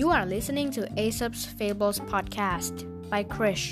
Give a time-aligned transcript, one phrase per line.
[0.00, 2.74] You are listening to Aesop's Fables podcast
[3.10, 3.66] by Krish.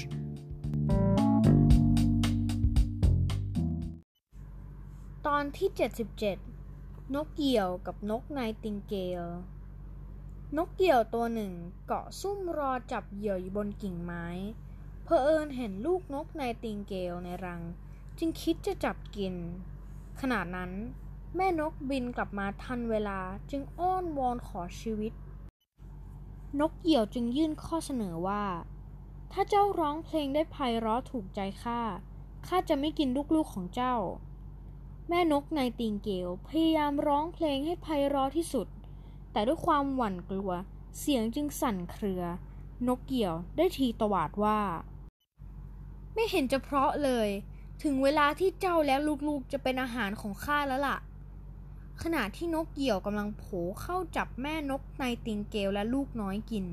[5.27, 5.69] ตอนที่
[6.43, 9.25] 77 นกเหยี่ยวกับนกไนติงเกล
[10.57, 11.53] นกเหยี่ยวตัวหนึ่ง
[11.87, 14.27] เกาะซุ่มรอจับเหยี่ยวอยู่บนกิ่งไม้
[15.05, 17.63] เพอเอิญเห็นลูกนกไนติงเกลในรัง
[18.19, 19.35] จึงคิดจะจับกิน
[20.21, 20.71] ขณะนั้น
[21.37, 25.13] แม่นกบินกลับมาทันเวลาจึงอ้อนวอนขอชีวิต
[26.61, 28.45] นกเหี่ยวจึงยื่นข้อเสนอว่า
[29.33, 31.81] ถ้าเจ้าร้องเพลงได้ไพเราะถูกใจข้า
[32.47, 33.95] ข้าจะไม่กินลูกๆของเจ้า
[35.09, 38.67] แม่นกในติงเกลพยายามร้องเพลงให้ไพเราะที่สุด
[39.33, 40.53] แต่ด้วยความหวั่นกลัว
[40.99, 42.23] เสียงจึงสั่นเครือ
[42.89, 44.61] นกเหี่ยวได้ทีตวาดว่า
[46.15, 47.29] ไม่เห็นจะเพราะเลย
[47.83, 48.97] ถึงเวลาที่เจ้าและ
[49.29, 50.99] ลูกๆจะเป็นอาหารของข้าแล้วล่ะ
[52.03, 53.45] ขณะที่นกเหยี่ยวกำลังโผ
[53.83, 56.67] เข้าจับแม่นกในติงเกลและลูกน้อยกิน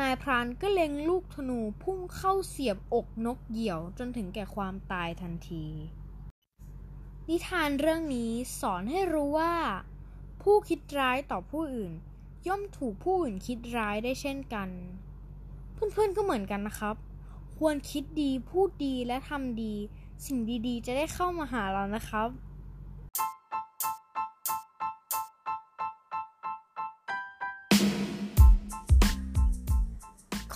[0.00, 5.66] นายพรานก็เล็งลูกธนูพุ่งเข้าเสียบอกนกเหยี่ยวจนถึงแก่ความตายทันที
[7.28, 9.54] นิทานเรื่องนี้สอนให้รู้ว่า
[10.42, 11.92] ผู้คิดร้ายต่อผู้อื่น
[12.46, 14.68] ย่อมถูกผู้อื่นคิดร้ายได้เช่นกัน
[15.72, 16.96] เพื่อนๆก็เหมือนกันนะครับ
[17.58, 19.74] ควรคิดดีพูดดีและทำดี
[20.26, 22.28] สิ่งดีๆ จะได้เข้ามาหาเรานะครับ